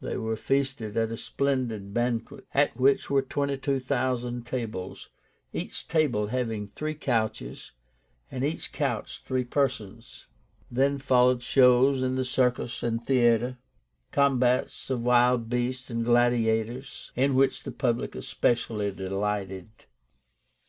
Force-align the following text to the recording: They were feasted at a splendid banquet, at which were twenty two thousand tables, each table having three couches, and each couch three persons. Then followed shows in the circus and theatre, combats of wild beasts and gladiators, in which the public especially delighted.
They 0.00 0.16
were 0.16 0.36
feasted 0.36 0.96
at 0.96 1.10
a 1.10 1.16
splendid 1.16 1.92
banquet, 1.92 2.46
at 2.54 2.76
which 2.76 3.10
were 3.10 3.22
twenty 3.22 3.56
two 3.58 3.80
thousand 3.80 4.46
tables, 4.46 5.08
each 5.52 5.88
table 5.88 6.28
having 6.28 6.68
three 6.68 6.94
couches, 6.94 7.72
and 8.30 8.44
each 8.44 8.70
couch 8.70 9.20
three 9.26 9.42
persons. 9.42 10.26
Then 10.70 10.98
followed 11.00 11.42
shows 11.42 12.02
in 12.02 12.14
the 12.14 12.24
circus 12.24 12.84
and 12.84 13.04
theatre, 13.04 13.58
combats 14.12 14.90
of 14.90 15.02
wild 15.02 15.48
beasts 15.48 15.90
and 15.90 16.04
gladiators, 16.04 17.10
in 17.16 17.34
which 17.34 17.64
the 17.64 17.72
public 17.72 18.14
especially 18.14 18.92
delighted. 18.92 19.72